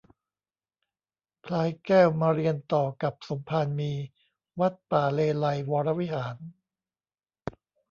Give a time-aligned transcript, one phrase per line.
[1.45, 3.91] พลายแก้วมาเรียนต่อกับสมภารมี
[4.59, 6.35] วัดป่าเลไลยก์วรวิหาร